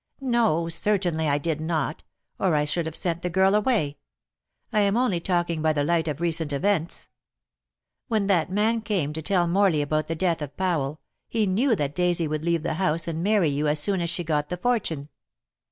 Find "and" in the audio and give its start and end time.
13.07-13.21